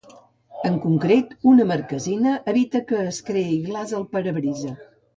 [0.69, 4.79] En concret, una marquesina evita que es creï glaç al parabrisa.